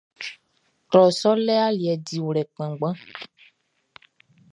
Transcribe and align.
Klɔ 0.89 1.03
sɔʼn 1.19 1.39
le 1.47 1.53
aliɛ 1.67 1.93
diwlɛ 2.05 2.41
kpanngban. 2.53 2.95